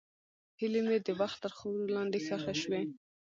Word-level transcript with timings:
هیلې 0.59 0.81
مې 0.87 0.97
د 1.07 1.09
وخت 1.19 1.37
تر 1.43 1.51
خاورو 1.57 1.93
لاندې 1.95 2.17
ښخې 2.25 2.53
شوې. 2.61 2.81